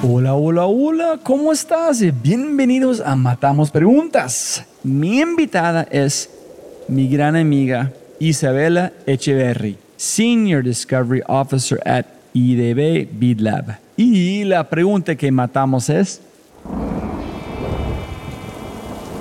[0.00, 2.00] Hola, hola, hola, ¿cómo estás?
[2.22, 4.64] Bienvenidos a Matamos Preguntas.
[4.84, 6.30] Mi invitada es
[6.86, 7.90] mi gran amiga
[8.20, 13.76] Isabela Echeverry, Senior Discovery Officer at IDB BidLab.
[13.96, 16.22] Y la pregunta que matamos es...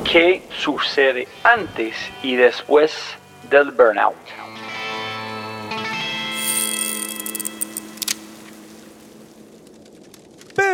[0.03, 2.93] ¿Qué sucede antes y después
[3.49, 4.13] del burnout?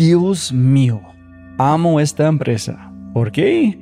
[0.00, 1.02] Dios mío,
[1.58, 2.90] amo esta empresa.
[3.12, 3.78] ¿Por qué?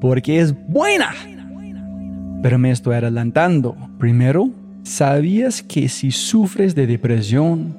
[0.00, 1.12] Porque es buena.
[2.42, 3.76] Pero me estoy adelantando.
[3.96, 4.50] Primero,
[4.82, 7.72] ¿sabías que si sufres de depresión,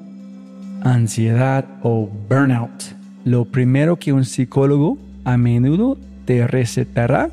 [0.86, 7.30] ansiedad o burnout, lo primero que un psicólogo a menudo te recetará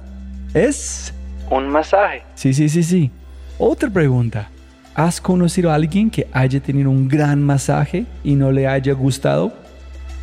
[0.54, 1.14] es...
[1.52, 2.22] Un masaje.
[2.34, 3.12] Sí, sí, sí, sí.
[3.60, 4.48] Otra pregunta.
[4.96, 9.52] ¿Has conocido a alguien que haya tenido un gran masaje y no le haya gustado?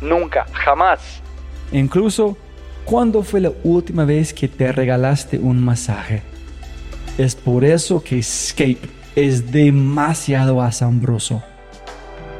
[0.00, 1.22] Nunca, jamás.
[1.72, 2.36] Incluso,
[2.84, 6.22] ¿cuándo fue la última vez que te regalaste un masaje?
[7.18, 8.78] Es por eso que Escape
[9.14, 11.42] es demasiado asombroso.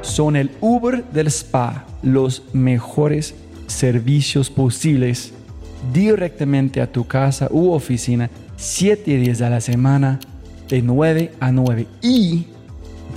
[0.02, 3.34] Son el Uber del spa, los mejores
[3.66, 5.32] servicios posibles
[5.92, 10.20] directamente a tu casa u oficina, 7 días a la semana,
[10.68, 11.86] de 9 a 9.
[12.02, 12.46] Y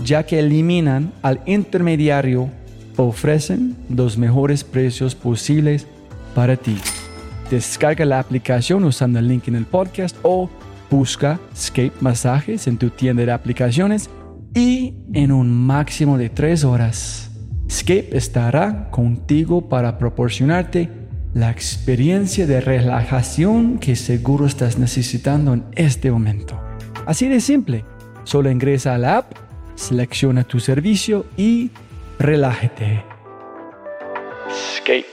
[0.03, 2.49] ya que eliminan al intermediario
[2.99, 5.87] ofrecen los mejores precios posibles
[6.35, 6.75] para ti.
[7.49, 10.49] Descarga la aplicación usando el link en el podcast o
[10.91, 14.09] busca Scape Masajes en tu tienda de aplicaciones
[14.53, 17.31] y en un máximo de 3 horas.
[17.71, 20.89] Scape estará contigo para proporcionarte
[21.33, 26.59] la experiencia de relajación que seguro estás necesitando en este momento.
[27.05, 27.85] Así de simple,
[28.23, 29.33] solo ingresa a la app,
[29.75, 31.71] selecciona tu servicio y
[32.19, 33.05] relájate.
[34.47, 35.05] Escape.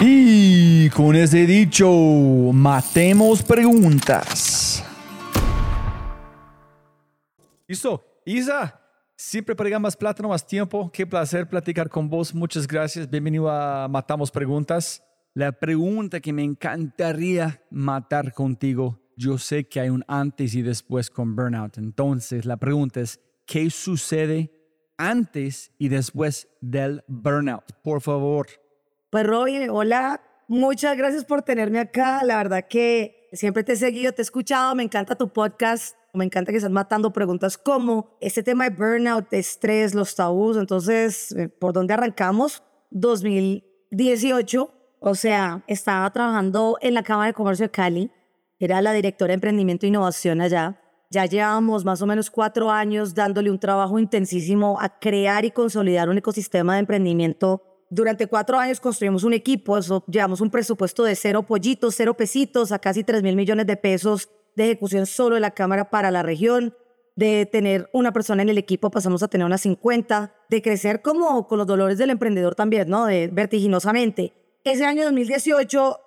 [0.00, 1.88] Y con ese dicho,
[2.52, 4.84] matemos preguntas.
[7.68, 8.80] Listo, Isa.
[9.14, 10.90] Siempre para más plátano, más tiempo.
[10.92, 12.34] Qué placer platicar con vos.
[12.34, 13.08] Muchas gracias.
[13.08, 15.00] Bienvenido a Matamos Preguntas.
[15.34, 21.08] La pregunta que me encantaría matar contigo yo sé que hay un antes y después
[21.08, 21.78] con burnout.
[21.78, 24.50] Entonces, la pregunta es, ¿qué sucede
[24.98, 27.64] antes y después del burnout?
[27.82, 28.48] Por favor.
[29.10, 32.24] Pues Robin, hola, muchas gracias por tenerme acá.
[32.24, 35.96] La verdad que siempre te he seguido, te he escuchado, me encanta tu podcast.
[36.14, 40.58] Me encanta que estás matando preguntas como este tema de burnout, de estrés, los tabús.
[40.58, 42.62] Entonces, eh, ¿por dónde arrancamos?
[42.90, 48.10] 2018, o sea, estaba trabajando en la Cámara de Comercio de Cali
[48.64, 50.78] era la directora de Emprendimiento e Innovación allá.
[51.10, 56.08] Ya llevábamos más o menos cuatro años dándole un trabajo intensísimo a crear y consolidar
[56.08, 57.62] un ecosistema de emprendimiento.
[57.90, 62.72] Durante cuatro años construimos un equipo, eso, llevamos un presupuesto de cero pollitos, cero pesitos,
[62.72, 66.22] a casi tres mil millones de pesos de ejecución solo de la Cámara para la
[66.22, 66.74] región.
[67.14, 71.46] De tener una persona en el equipo pasamos a tener unas 50, de crecer como
[71.46, 73.04] con los dolores del emprendedor también, ¿no?
[73.04, 74.32] De vertiginosamente.
[74.64, 76.00] Ese año 2018,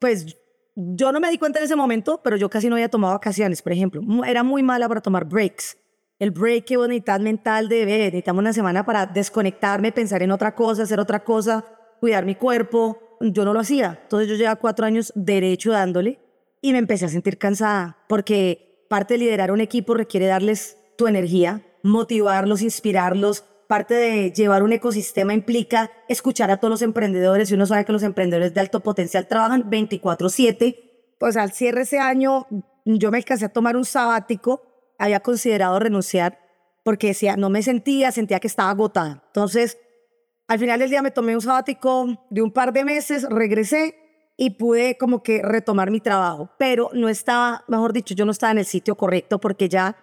[0.00, 0.37] pues
[0.80, 3.62] yo no me di cuenta en ese momento, pero yo casi no había tomado vacaciones,
[3.62, 4.00] por ejemplo.
[4.24, 5.76] Era muy mala para tomar breaks.
[6.20, 10.30] El break que vos necesitas mental de, ver, necesitamos una semana para desconectarme, pensar en
[10.30, 11.64] otra cosa, hacer otra cosa,
[11.98, 13.18] cuidar mi cuerpo.
[13.20, 13.98] Yo no lo hacía.
[14.02, 16.20] Entonces yo llevaba cuatro años derecho dándole
[16.60, 21.08] y me empecé a sentir cansada porque parte de liderar un equipo requiere darles tu
[21.08, 27.54] energía, motivarlos, inspirarlos, parte de llevar un ecosistema implica escuchar a todos los emprendedores y
[27.54, 31.14] uno sabe que los emprendedores de alto potencial trabajan 24/7.
[31.20, 32.46] Pues al cierre ese año
[32.84, 34.62] yo me alcancé a tomar un sabático,
[34.98, 36.40] había considerado renunciar
[36.82, 39.22] porque decía, no me sentía, sentía que estaba agotada.
[39.26, 39.78] Entonces,
[40.46, 43.94] al final del día me tomé un sabático de un par de meses, regresé
[44.38, 48.52] y pude como que retomar mi trabajo, pero no estaba, mejor dicho, yo no estaba
[48.52, 49.96] en el sitio correcto porque ya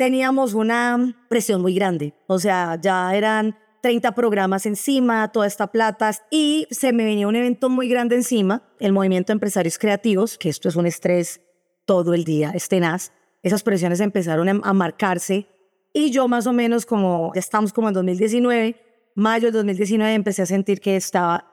[0.00, 6.10] teníamos una presión muy grande, o sea, ya eran 30 programas encima, toda esta plata,
[6.30, 10.48] y se me venía un evento muy grande encima, el Movimiento de Empresarios Creativos, que
[10.48, 11.42] esto es un estrés
[11.84, 13.12] todo el día, es tenaz.
[13.42, 15.48] Esas presiones empezaron a marcarse
[15.92, 18.76] y yo más o menos como, ya estamos como en 2019,
[19.16, 21.52] mayo de 2019, empecé a sentir que estaba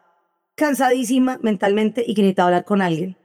[0.55, 3.17] cansadísima mentalmente y que necesitaba hablar con alguien.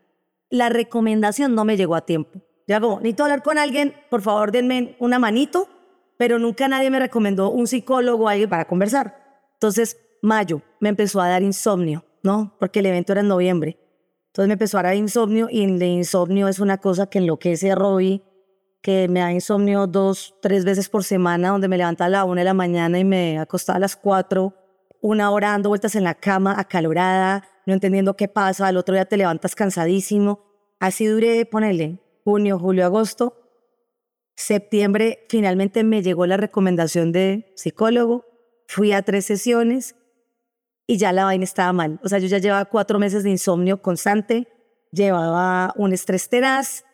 [0.50, 2.42] La recomendación no me llegó a tiempo.
[2.66, 5.68] Ya como, necesito hablar con alguien, por favor denme una manito,
[6.16, 9.16] pero nunca nadie me recomendó un psicólogo o alguien para conversar.
[9.54, 12.56] Entonces, mayo me empezó a dar insomnio, ¿no?
[12.58, 13.78] Porque el evento era en noviembre.
[14.28, 17.74] Entonces me empezó a dar insomnio y el insomnio es una cosa que enloquece a
[17.74, 18.22] Robbie,
[18.80, 22.40] que me da insomnio dos, tres veces por semana, donde me levanta a la una
[22.40, 24.54] de la mañana y me acostaba a las cuatro,
[25.02, 29.04] una hora dando vueltas en la cama, acalorada, no entendiendo qué pasa, al otro día
[29.04, 30.40] te levantas cansadísimo.
[30.80, 33.38] Así duré, ponele, junio, julio, agosto.
[34.34, 38.24] Septiembre finalmente me llegó la recomendación de psicólogo,
[38.66, 39.94] fui a tres sesiones
[40.86, 42.00] y ya la vaina estaba mal.
[42.02, 44.48] O sea, yo ya llevaba cuatro meses de insomnio constante,
[44.90, 46.84] llevaba un estrés tenaz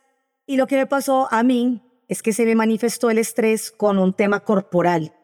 [0.46, 3.98] y lo que me pasó a mí es que se me manifestó el estrés con
[3.98, 5.14] un tema corporal,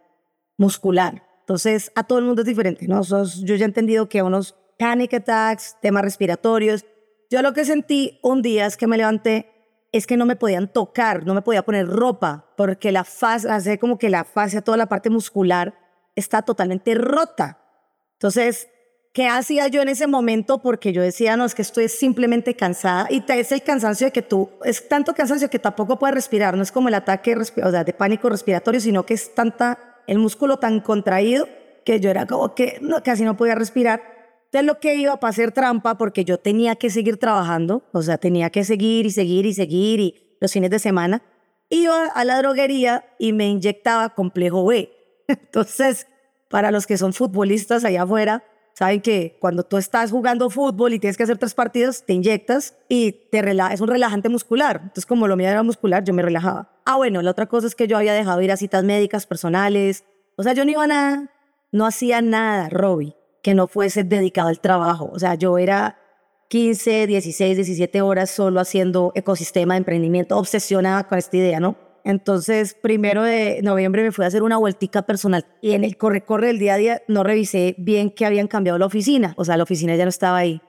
[0.56, 1.22] muscular.
[1.40, 3.02] Entonces, a todo el mundo es diferente, ¿no?
[3.02, 6.84] yo ya he entendido que unos panic attacks, temas respiratorios.
[7.30, 9.53] Yo lo que sentí un día es que me levanté
[9.96, 13.78] es que no me podían tocar, no me podía poner ropa, porque la fase, hace
[13.78, 15.74] como que la fascia, toda la parte muscular
[16.16, 17.60] está totalmente rota.
[18.14, 18.68] Entonces,
[19.12, 20.60] ¿qué hacía yo en ese momento?
[20.60, 24.12] Porque yo decía, no, es que estoy simplemente cansada y te es el cansancio de
[24.12, 27.92] que tú, es tanto cansancio que tampoco puedes respirar, no es como el ataque de
[27.92, 31.46] pánico respiratorio, sino que es tanta, el músculo tan contraído
[31.84, 34.13] que yo era como que no, casi no podía respirar
[34.54, 38.18] entonces lo que iba para hacer trampa, porque yo tenía que seguir trabajando, o sea,
[38.18, 41.22] tenía que seguir y seguir y seguir y los fines de semana,
[41.70, 44.92] iba a la droguería y me inyectaba complejo B.
[45.26, 46.06] Entonces,
[46.50, 51.00] para los que son futbolistas allá afuera, saben que cuando tú estás jugando fútbol y
[51.00, 53.40] tienes que hacer tres partidos, te inyectas y te
[53.72, 54.82] es un relajante muscular.
[54.82, 56.70] Entonces, como lo mío era muscular, yo me relajaba.
[56.84, 60.04] Ah, bueno, la otra cosa es que yo había dejado ir a citas médicas personales.
[60.36, 61.32] O sea, yo no iba a nada,
[61.72, 65.10] no hacía nada, Robbie que no fuese dedicado al trabajo.
[65.12, 65.98] O sea, yo era
[66.48, 71.76] 15, 16, 17 horas solo haciendo ecosistema de emprendimiento, obsesionada con esta idea, ¿no?
[72.04, 76.48] Entonces, primero de noviembre me fui a hacer una vueltica personal y en el corre-corre
[76.48, 79.34] del día a día no revisé bien que habían cambiado la oficina.
[79.36, 80.62] O sea, la oficina ya no estaba ahí.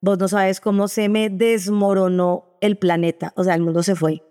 [0.00, 3.32] Vos no sabes cómo se me desmoronó el planeta.
[3.36, 4.22] O sea, el mundo se fue.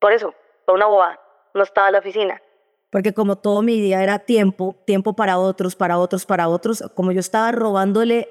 [0.00, 1.20] Por eso, fue una boba.
[1.54, 2.40] No estaba la oficina
[2.92, 7.10] porque como todo mi día era tiempo, tiempo para otros, para otros, para otros, como
[7.10, 8.28] yo estaba robándole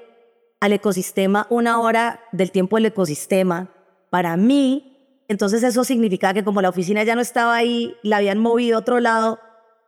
[0.60, 3.74] al ecosistema una hora del tiempo del ecosistema
[4.08, 8.38] para mí, entonces eso significaba que como la oficina ya no estaba ahí, la habían
[8.38, 9.40] movido a otro lado,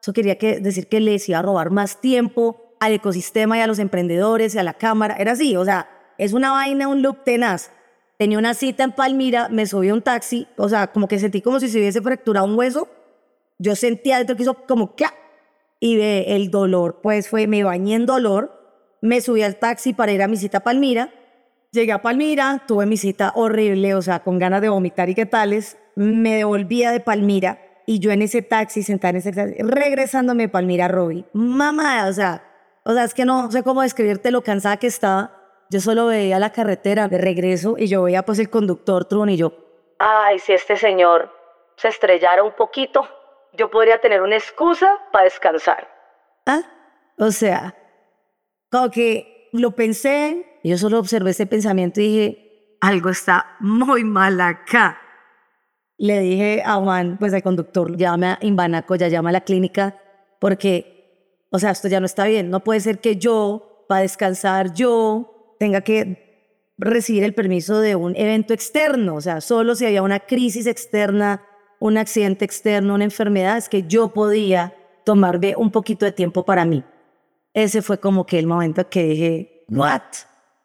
[0.02, 3.68] eso quería que, decir que les iba a robar más tiempo al ecosistema y a
[3.68, 5.88] los emprendedores y a la cámara, era así, o sea,
[6.18, 7.70] es una vaina, un loop tenaz.
[8.18, 11.42] Tenía una cita en Palmira, me subí a un taxi, o sea, como que sentí
[11.42, 12.88] como si se hubiese fracturado un hueso,
[13.58, 15.04] yo sentía dentro que hizo como que
[15.80, 20.22] y el dolor, pues fue, me bañé en dolor, me subí al taxi para ir
[20.22, 21.12] a mi cita a Palmira,
[21.72, 25.26] llegué a Palmira, tuve mi cita horrible, o sea, con ganas de vomitar y qué
[25.26, 30.44] tales, me devolvía de Palmira y yo en ese taxi, sentada en ese taxi, regresándome
[30.44, 32.42] a Palmira, Robbie, mamá, o sea,
[32.84, 35.32] o sea, es que no sé cómo describirte lo cansada que estaba,
[35.68, 39.36] yo solo veía la carretera de regreso y yo veía pues el conductor Trun y
[39.36, 39.52] yo,
[39.98, 41.30] ay, si este señor
[41.76, 43.06] se estrellara un poquito,
[43.56, 45.88] yo podría tener una excusa para descansar.
[46.46, 46.62] ¿Ah?
[47.18, 47.74] O sea,
[48.70, 54.40] como que lo pensé, yo solo observé ese pensamiento y dije, algo está muy mal
[54.40, 55.00] acá.
[55.96, 59.96] Le dije a Juan, pues al conductor, llame a Imbanaco, ya llama a la clínica,
[60.40, 62.50] porque, o sea, esto ya no está bien.
[62.50, 68.16] No puede ser que yo, para descansar, yo tenga que recibir el permiso de un
[68.16, 69.14] evento externo.
[69.14, 71.46] O sea, solo si había una crisis externa
[71.84, 74.74] un accidente externo, una enfermedad, es que yo podía
[75.04, 76.82] tomarme un poquito de tiempo para mí.
[77.52, 80.00] Ese fue como que el momento que dije, ¿what?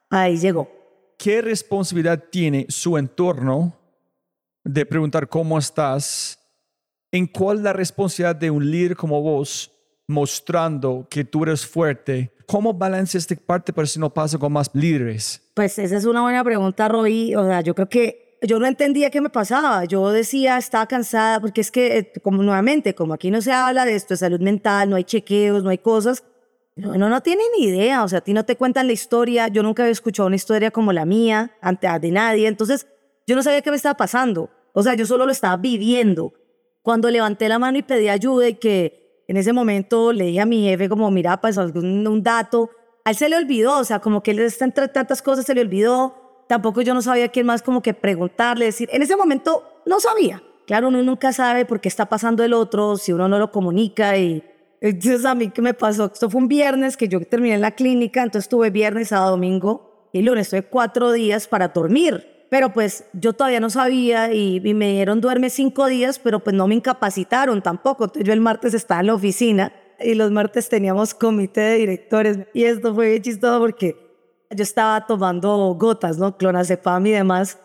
[0.10, 0.72] Ahí llegó.
[1.18, 3.78] ¿Qué responsabilidad tiene su entorno
[4.64, 6.40] de preguntar cómo estás?
[7.12, 9.74] ¿En cuál la responsabilidad de un líder como vos
[10.08, 12.32] mostrando que tú eres fuerte?
[12.46, 15.52] ¿Cómo balanceas esta parte para si no pasa con más líderes?
[15.54, 17.36] Pues esa es una buena pregunta, Roy.
[17.36, 19.86] O sea, yo creo que yo no entendía qué me pasaba.
[19.86, 23.86] Yo decía, estaba cansada, porque es que, eh, como nuevamente, como aquí no se habla
[23.86, 26.24] de esto, de salud mental, no hay chequeos, no hay cosas,
[26.76, 29.64] no, no, tienen ni idea, o sea, a ti no te cuentan la historia, yo
[29.64, 32.88] nunca había escuchado una historia como la mía, ante de nadie, entonces
[33.28, 36.34] yo no sabía qué me estaba pasando, o sea, yo solo lo estaba viviendo.
[36.82, 40.46] Cuando levanté la mano y pedí ayuda y que en ese momento le dije a
[40.46, 42.70] mi jefe como, mira, pues algún un dato,
[43.04, 45.54] a él se le olvidó, o sea, como que él está entre tantas cosas, se
[45.54, 49.64] le olvidó, tampoco yo no sabía quién más como que preguntarle, decir, en ese momento
[49.86, 50.42] no sabía.
[50.66, 54.18] Claro, uno nunca sabe por qué está pasando el otro, si uno no lo comunica
[54.18, 54.44] y
[54.82, 57.72] entonces a mí qué me pasó, esto fue un viernes que yo terminé en la
[57.72, 62.48] clínica, entonces estuve viernes, sábado, domingo y lunes, estuve cuatro días para dormir.
[62.50, 66.68] Pero pues yo todavía no sabía y, me dijeron duerme cinco días, pero pues no
[66.68, 68.06] me incapacitaron tampoco.
[68.06, 72.40] Entonces yo el martes estaba en la oficina y los martes teníamos comité de directores
[72.56, 74.09] y esto fue bien chistoso porque
[74.50, 76.38] yo estaba tomando gotas, ¿no?
[76.38, 77.58] Clonazepam y demás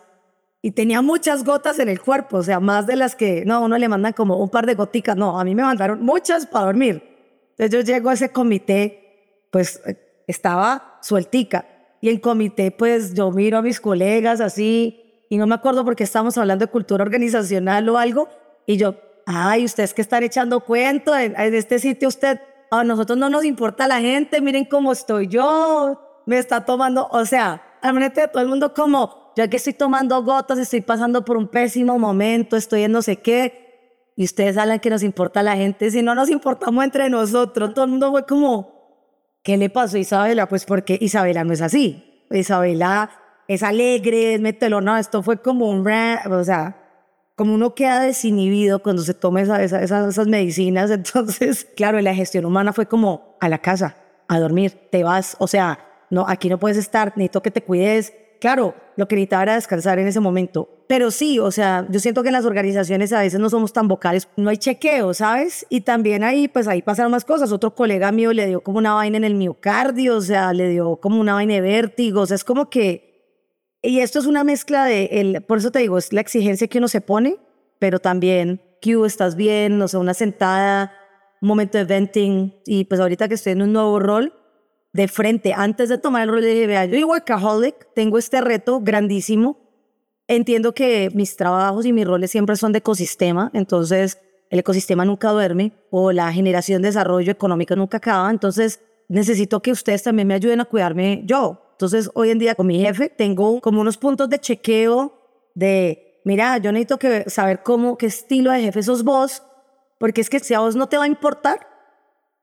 [0.65, 3.77] y tenía muchas gotas en el cuerpo, o sea, más de las que, no, uno
[3.77, 7.03] le mandan como un par de goticas, no, a mí me mandaron muchas para dormir.
[7.51, 9.79] Entonces yo llego a ese comité, pues
[10.25, 11.67] estaba sueltica,
[12.01, 16.03] y en comité, pues yo miro a mis colegas así, y no me acuerdo porque
[16.03, 18.27] estábamos hablando de cultura organizacional o algo,
[18.65, 18.95] y yo,
[19.27, 22.39] ay, ustedes que están echando cuento en, en este sitio, usted,
[22.71, 27.25] a nosotros no nos importa la gente, miren cómo estoy yo, me está tomando, o
[27.25, 31.23] sea, al frente de todo el mundo como, yo aquí estoy tomando gotas, estoy pasando
[31.23, 35.43] por un pésimo momento, estoy en no sé qué, y ustedes hablan que nos importa
[35.43, 39.69] la gente, si no nos importamos entre nosotros, todo el mundo fue como, ¿qué le
[39.69, 40.47] pasó a Isabela?
[40.47, 43.11] Pues porque Isabela no es así, Isabela
[43.47, 46.81] es alegre, es metelona, esto fue como un, o sea,
[47.35, 52.15] como uno queda desinhibido cuando se toma esa, esa, esas, esas medicinas, entonces, claro, la
[52.15, 56.49] gestión humana fue como a la casa, a dormir, te vas, o sea, no, aquí
[56.49, 60.19] no puedes estar, necesito que te cuides, claro, lo que necesitaba era descansar en ese
[60.19, 60.69] momento.
[60.87, 63.87] Pero sí, o sea, yo siento que en las organizaciones a veces no somos tan
[63.87, 65.65] vocales, no hay chequeo, ¿sabes?
[65.69, 67.51] Y también ahí, pues ahí pasaron más cosas.
[67.51, 70.97] Otro colega mío le dio como una vaina en el miocardio, o sea, le dio
[70.97, 73.13] como una vaina de vértigo, o sea, es como que...
[73.81, 76.79] Y esto es una mezcla de, el, por eso te digo, es la exigencia que
[76.79, 77.37] uno se pone,
[77.77, 80.91] pero también, Q, estás bien, o sea, una sentada,
[81.41, 84.33] un momento de venting, y pues ahorita que estoy en un nuevo rol,
[84.95, 88.79] de frente, antes de tomar el rol, de vea, yo soy workaholic, tengo este reto
[88.79, 89.57] grandísimo.
[90.25, 95.31] Entiendo que mis trabajos y mis roles siempre son de ecosistema, entonces el ecosistema nunca
[95.31, 100.33] duerme o la generación de desarrollo económico nunca acaba, entonces necesito que ustedes también me
[100.33, 101.61] ayuden a cuidarme yo.
[101.73, 105.11] Entonces, hoy en día con mi jefe tengo como unos puntos de chequeo
[105.55, 106.97] de, mira, yo necesito
[107.27, 109.43] saber cómo, qué estilo de jefe sos vos,
[109.99, 111.67] porque es que si a vos no te va a importar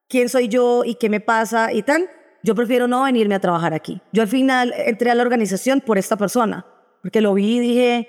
[0.07, 2.11] quién soy yo y qué me pasa y tal,
[2.43, 4.01] yo prefiero no venirme a trabajar aquí.
[4.13, 6.67] Yo al final entré a la organización por esta persona,
[7.03, 8.09] porque lo vi y dije,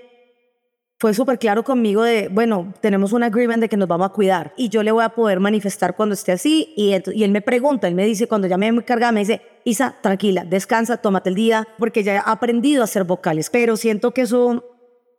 [1.00, 4.54] fue súper claro conmigo de, bueno, tenemos un agreement de que nos vamos a cuidar
[4.56, 7.88] y yo le voy a poder manifestar cuando esté así y, y él me pregunta,
[7.88, 11.68] él me dice, cuando ya me carga, me dice, Isa, tranquila, descansa, tómate el día,
[11.78, 14.64] porque ya he aprendido a hacer vocales, pero siento que eso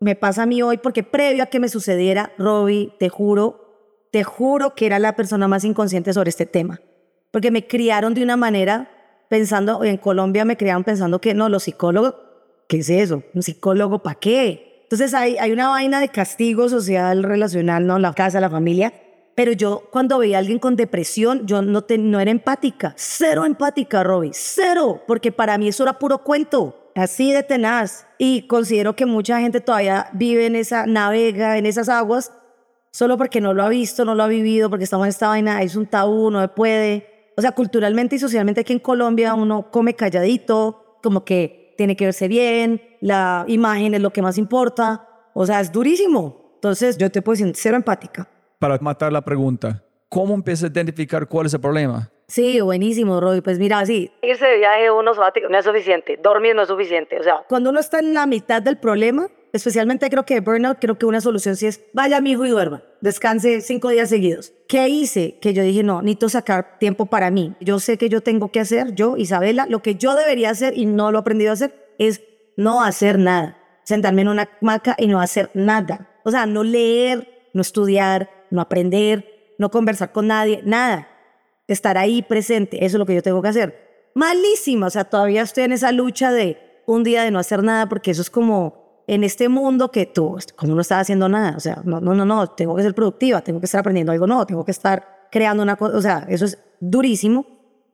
[0.01, 4.25] me pasa a mí hoy porque previo a que me sucediera, Robbie, te juro, te
[4.25, 6.81] juro que era la persona más inconsciente sobre este tema,
[7.31, 8.89] porque me criaron de una manera
[9.29, 12.15] pensando, en Colombia me criaron pensando que no, los psicólogos,
[12.69, 13.23] ¿qué es eso?
[13.35, 14.75] ¿Un psicólogo para qué?
[14.85, 17.99] Entonces hay, hay una vaina de castigo social, relacional, ¿no?
[17.99, 18.93] La casa, la familia.
[19.35, 22.95] Pero yo cuando veía a alguien con depresión, yo no, te, no era empática.
[22.97, 24.31] Cero empática, Robbie.
[24.33, 25.03] Cero.
[25.07, 26.91] Porque para mí eso era puro cuento.
[26.95, 28.07] Así de tenaz.
[28.19, 32.33] Y considero que mucha gente todavía vive en esa, navega en esas aguas,
[32.93, 35.61] solo porque no lo ha visto, no lo ha vivido, porque estamos en esta vaina,
[35.63, 39.71] es un tabú, no se puede o sea, culturalmente y socialmente aquí en Colombia uno
[39.71, 45.09] come calladito, como que tiene que verse bien, la imagen es lo que más importa,
[45.35, 46.53] o sea, es durísimo.
[46.55, 48.29] Entonces yo te puedo decir, cero empática.
[48.59, 52.11] Para matar la pregunta, ¿cómo empiezas a identificar cuál es el problema?
[52.27, 53.43] Sí, buenísimo, Roy.
[53.43, 57.19] Pues mira, sí, irse de viaje uno sabático no es suficiente, dormir no es suficiente.
[57.21, 60.99] O sea, cuando uno está en la mitad del problema, especialmente creo que burnout, creo
[60.99, 64.53] que una solución sí es, vaya mi y duerma, descanse cinco días seguidos.
[64.69, 65.39] ¿Qué hice?
[65.41, 67.55] Que yo dije, no, necesito sacar tiempo para mí.
[67.61, 70.87] Yo sé que yo tengo que hacer, yo, Isabela, lo que yo debería hacer y
[70.87, 72.21] no lo he aprendido a hacer es
[72.57, 73.57] no hacer nada.
[73.85, 76.11] Sentarme en una maca y no hacer nada.
[76.25, 81.09] O sea, no leer, no estudiar, no aprender, no conversar con nadie, nada.
[81.69, 84.11] Estar ahí presente, eso es lo que yo tengo que hacer.
[84.17, 87.89] Malísima, o sea, todavía estoy en esa lucha de un día de no hacer nada
[87.89, 91.61] porque eso es como en este mundo que tú, como no estás haciendo nada, o
[91.61, 94.47] sea, no, no, no, no, tengo que ser productiva, tengo que estar aprendiendo algo nuevo,
[94.47, 97.47] tengo que estar creando una cosa, o sea, eso es durísimo.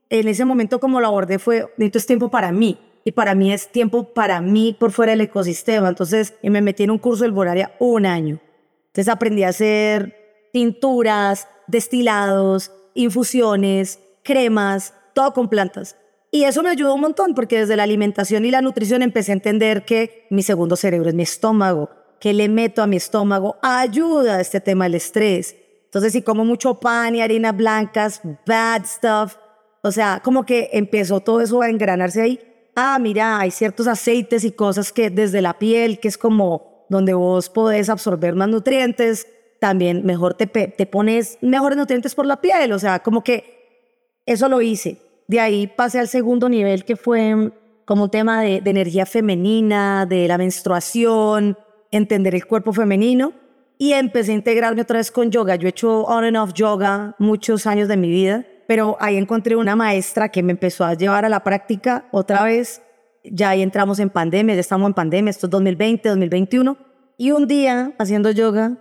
[0.09, 2.79] En ese momento como lo abordé fue, necesito es tiempo para mí.
[3.03, 5.89] Y para mí es tiempo para mí por fuera del ecosistema.
[5.89, 8.41] Entonces me metí en un curso de herbolaria un año.
[8.89, 10.17] Entonces aprendí a hacer
[10.53, 15.97] tinturas, destilados, infusiones, cremas, todo con plantas.
[16.31, 19.35] Y eso me ayudó un montón porque desde la alimentación y la nutrición empecé a
[19.35, 24.37] entender que mi segundo cerebro es mi estómago, que le meto a mi estómago ayuda
[24.37, 25.57] a este tema del estrés.
[25.87, 29.37] Entonces, si como mucho pan y harinas blancas, bad stuff,
[29.83, 32.41] o sea, como que empezó todo eso a engranarse ahí.
[32.77, 37.13] Ah, mira, hay ciertos aceites y cosas que desde la piel, que es como donde
[37.15, 39.27] vos podés absorber más nutrientes,
[39.59, 42.73] también mejor te, te pones mejores nutrientes por la piel.
[42.73, 45.10] O sea, como que eso lo hice.
[45.31, 47.53] De ahí pasé al segundo nivel que fue
[47.85, 51.57] como un tema de, energía femenina, de la menstruación,
[51.93, 53.33] entender el cuerpo femenino
[53.79, 55.55] y empecé a integrarme otra vez con yoga.
[55.55, 59.55] Yo he hecho on and off yoga muchos años de mi vida, pero ahí encontré
[59.55, 62.83] una maestra que me empezó a llevar a la práctica otra vez.
[63.23, 66.77] Ya ahí entramos en pandemia, ya estamos en pandemia, esto es 2020, 2021.
[67.19, 68.79] Y un día haciendo yoga,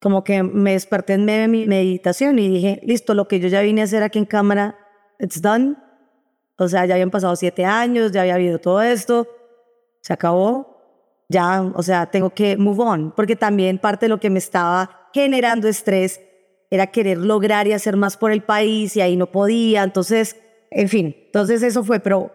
[0.00, 3.48] como que me desperté en medio de mi meditación y dije, listo, lo que yo
[3.48, 4.78] ya vine a hacer aquí en cámara
[5.22, 5.76] it's done.
[6.58, 9.26] O sea, ya habían pasado siete años, ya había habido todo esto,
[10.00, 10.70] se acabó.
[11.28, 15.08] Ya, o sea, tengo que move on, porque también parte de lo que me estaba
[15.14, 16.20] generando estrés
[16.70, 19.82] era querer lograr y hacer más por el país y ahí no podía.
[19.82, 20.36] Entonces,
[20.70, 22.32] en fin, entonces eso fue, pero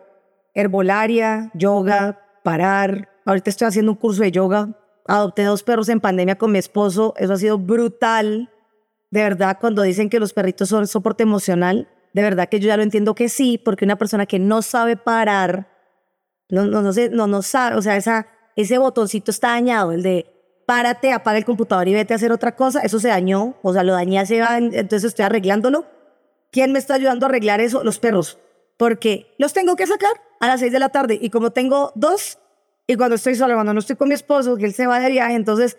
[0.55, 3.09] herbolaria, yoga, parar.
[3.25, 4.69] Ahorita estoy haciendo un curso de yoga.
[5.05, 7.13] Adopté dos perros en pandemia con mi esposo.
[7.17, 8.49] Eso ha sido brutal.
[9.11, 11.87] De verdad, cuando dicen que los perritos son soporte emocional,
[12.17, 14.97] de verdad que yo ya lo entiendo que sí, porque una persona que no sabe
[14.97, 15.67] parar,
[16.49, 20.01] no, no, no, sé, no, no sabe, o sea, esa, ese botoncito está dañado, el
[20.01, 20.25] de
[20.65, 23.83] párate, apaga el computador y vete a hacer otra cosa, eso se dañó, o sea,
[23.83, 25.85] lo dañé hace, entonces estoy arreglándolo.
[26.51, 27.83] ¿Quién me está ayudando a arreglar eso?
[27.83, 28.39] Los perros,
[28.77, 32.39] porque los tengo que sacar a las seis de la tarde y como tengo dos,
[32.87, 35.11] y cuando estoy sola, cuando no estoy con mi esposo, que él se va de
[35.11, 35.77] viaje, entonces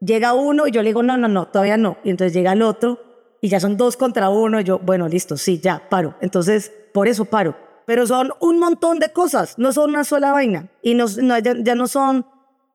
[0.00, 2.62] llega uno y yo le digo, no, no, no, todavía no, y entonces llega el
[2.62, 3.11] otro
[3.42, 6.14] y ya son dos contra uno, yo, bueno, listo, sí, ya, paro.
[6.20, 7.56] Entonces, por eso paro.
[7.86, 10.68] Pero son un montón de cosas, no son una sola vaina.
[10.80, 12.24] Y no, ya, no son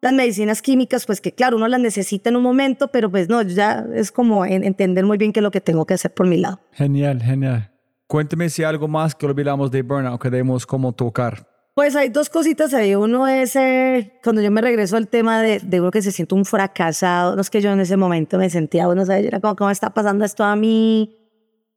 [0.01, 3.41] las medicinas químicas, pues que claro, uno las necesita en un momento, pero pues no,
[3.43, 6.35] ya es como entender muy bien qué es lo que tengo que hacer por mi
[6.35, 6.59] lado.
[6.73, 7.71] Genial, genial.
[8.05, 11.46] Cuénteme si hay algo más que olvidamos de burnout que debemos como tocar.
[11.77, 12.95] Pues hay dos cositas ahí.
[12.95, 16.33] Uno es eh, cuando yo me regreso al tema de, de, uno que se siente
[16.33, 17.35] un fracasado.
[17.35, 19.21] No es que yo en ese momento me sentía, bueno, ¿sabes?
[19.21, 21.15] Yo era como, ¿cómo está pasando esto a mí?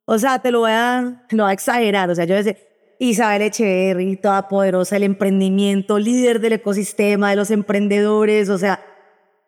[0.07, 2.09] O sea, te lo voy a, lo voy a exagerar.
[2.09, 2.57] O sea, yo decía,
[2.99, 8.49] Isabel Echeverry, toda poderosa, el emprendimiento, líder del ecosistema, de los emprendedores.
[8.49, 8.83] O sea,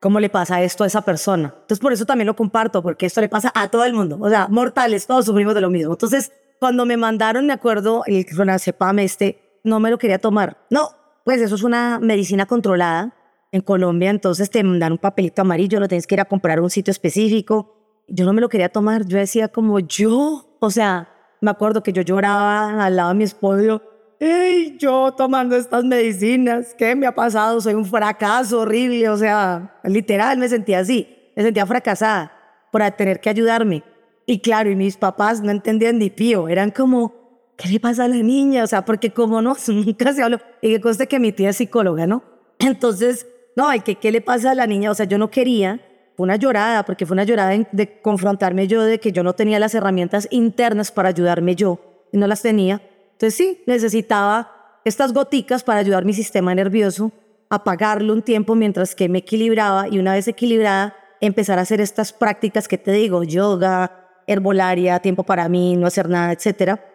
[0.01, 1.55] ¿cómo le pasa esto a esa persona?
[1.62, 4.19] Entonces, por eso también lo comparto, porque esto le pasa a todo el mundo.
[4.21, 5.93] O sea, mortales, todos sufrimos de lo mismo.
[5.93, 8.27] Entonces, cuando me mandaron, me acuerdo, el
[8.59, 10.59] CEPAM este, no me lo quería tomar.
[10.70, 10.90] No,
[11.25, 13.14] pues eso es una medicina controlada
[13.53, 16.62] en Colombia, entonces te dan un papelito amarillo, lo tienes que ir a comprar a
[16.62, 17.77] un sitio específico.
[18.09, 21.09] Yo no me lo quería tomar, yo decía como yo, o sea,
[21.40, 23.83] me acuerdo que yo lloraba al lado de mi esposo,
[24.25, 26.77] ¡Ey, yo tomando estas medicinas!
[26.79, 27.61] ¿Qué me ha pasado?
[27.61, 32.31] Soy un fracaso horrible, o sea, literal me sentía así, me sentía fracasada
[32.70, 33.83] por tener que ayudarme.
[34.25, 37.21] Y claro, y mis papás no entendían ni pío, eran como,
[37.62, 38.64] ¿qué le pasa a la niña?
[38.64, 40.38] O sea, porque como no, nunca se habló.
[40.61, 42.25] Y que conste que mi tía es psicóloga, ¿no?
[42.59, 44.90] Entonces, no, hay que, ¿qué le pasa a la niña?
[44.90, 45.81] O sea, yo no quería,
[46.16, 49.59] fue una llorada, porque fue una llorada de, confrontarme yo de que yo no tenía
[49.59, 52.83] las herramientas internas para ayudarme yo, y no las tenía.
[53.12, 57.12] Entonces sí, necesitaba estas goticas para ayudar mi sistema nervioso
[57.48, 62.11] apagarlo un tiempo mientras que me equilibraba y una vez equilibrada empezar a hacer estas
[62.14, 66.91] prácticas que te digo, yoga, herbolaria, tiempo para mí, no hacer nada, etcétera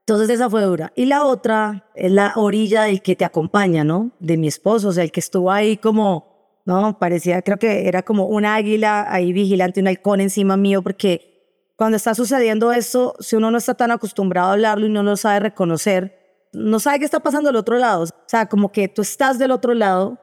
[0.00, 0.92] entonces esa fue dura.
[0.96, 4.10] Y la otra es la orilla del que te acompaña, ¿no?
[4.18, 6.98] De mi esposo, o sea, el que estuvo ahí como, ¿no?
[6.98, 11.96] Parecía, creo que era como un águila ahí vigilante, un halcón encima mío, porque cuando
[11.96, 15.40] está sucediendo eso, si uno no está tan acostumbrado a hablarlo y no lo sabe
[15.40, 16.20] reconocer,
[16.52, 18.02] no sabe qué está pasando al otro lado.
[18.02, 20.18] O sea, como que tú estás del otro lado,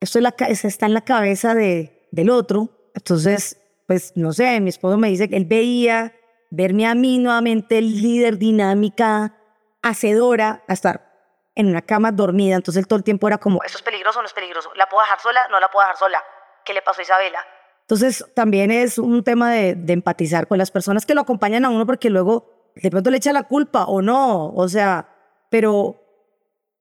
[0.00, 2.90] esto está en la cabeza de, del otro.
[2.94, 6.12] Entonces, pues no sé, mi esposo me dice que él veía
[6.50, 9.34] verme a mí nuevamente líder, dinámica,
[9.82, 11.06] hacedora, a estar
[11.54, 12.56] en una cama dormida.
[12.56, 14.70] Entonces todo el tiempo era como, ¿esto es peligroso o no es peligroso?
[14.76, 15.40] ¿La puedo dejar sola?
[15.50, 16.22] No la puedo dejar sola.
[16.64, 17.38] ¿Qué le pasó a Isabela?
[17.82, 21.86] Entonces también es un tema de, empatizar con las personas que lo acompañan a uno
[21.86, 24.52] porque luego de pronto le echa la culpa o no.
[24.54, 25.08] O sea,
[25.50, 26.02] pero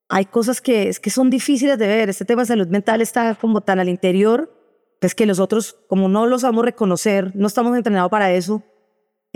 [0.09, 2.09] hay cosas que, es que son difíciles de ver.
[2.09, 4.51] Este tema de salud mental está como tan al interior,
[4.99, 8.63] pues que nosotros, como no lo sabemos reconocer, no estamos entrenados para eso,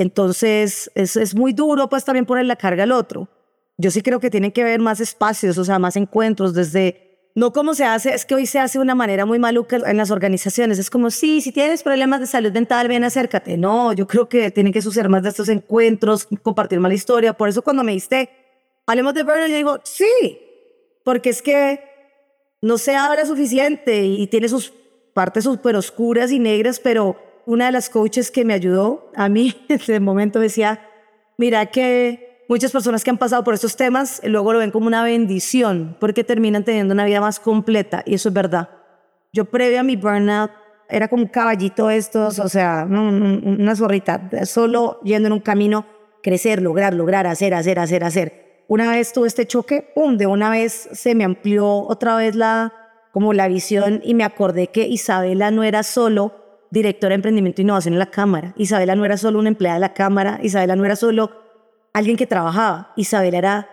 [0.01, 3.27] entonces, es, es muy duro pues también poner la carga al otro.
[3.77, 7.53] yo sí creo que tienen que haber más espacios, o sea, más encuentros desde no
[7.53, 10.12] como se hace, es que hoy se hace de una manera muy maluca en las
[10.12, 10.79] organizaciones.
[10.79, 13.55] Es como, sí, si tienes problemas de salud mental, ven, acércate.
[13.57, 17.33] No, yo creo que tienen que suceder más de estos encuentros, compartir más la historia.
[17.33, 18.29] Por eso cuando me diste,
[18.85, 20.41] hablemos de burnout, yo digo, sí,
[21.03, 21.81] porque es que
[22.62, 24.73] no se habla suficiente y tiene sus
[25.13, 27.15] partes súper oscuras y negras, pero
[27.49, 30.81] una de las coaches que me ayudó a mí en ese momento decía,
[31.35, 35.03] mira que muchas personas que han pasado por estos temas luego lo ven como una
[35.03, 38.69] bendición porque terminan teniendo una vida más completa y eso es verdad.
[39.33, 40.51] Yo previo a mi burnout
[40.89, 45.85] era como un caballito estos, o sea, una zorrita, solo yendo en un camino,
[46.21, 48.63] crecer, lograr, lograr, hacer, hacer, hacer, hacer.
[48.67, 50.17] Una vez tuve este choque, ¡pum!
[50.17, 52.73] De una vez se me amplió otra vez la,
[53.12, 56.38] como la visión y me acordé que Isabela no era solo
[56.71, 59.82] directora de emprendimiento e innovación en la Cámara, Isabela no era solo una empleada de
[59.82, 61.32] la Cámara, Isabela no era solo
[61.93, 62.93] alguien que trabajaba.
[62.95, 63.69] Isabela era,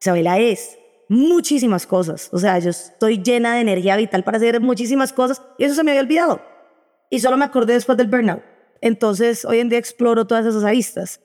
[0.00, 2.28] Isabela es muchísimas cosas.
[2.32, 5.84] O sea, yo estoy llena de energía vital para hacer muchísimas cosas y eso se
[5.84, 6.40] me había olvidado.
[7.10, 8.42] Y solo me acordé después del burnout.
[8.80, 11.20] Entonces, hoy en día exploro todas esas aristas.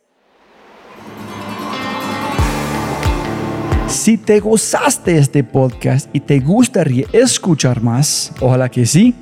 [3.88, 9.16] Si te gozaste este podcast y te gustaría escuchar más, ojalá que sí,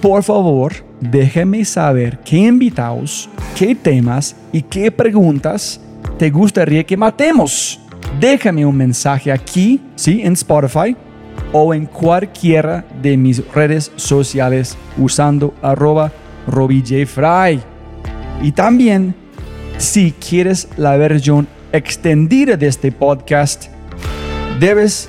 [0.00, 5.80] por favor, déjeme saber qué invitados, qué temas y qué preguntas
[6.18, 7.80] te gustaría que matemos?
[8.20, 10.20] Déjame un mensaje aquí, ¿sí?
[10.22, 10.96] En Spotify
[11.52, 16.12] o en cualquiera de mis redes sociales usando arroba
[16.46, 17.60] RobbieJFry.
[18.42, 19.14] Y también,
[19.78, 23.66] si quieres la versión extendida de este podcast,
[24.60, 25.08] debes